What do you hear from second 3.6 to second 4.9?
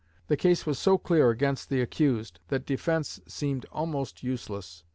almost useless.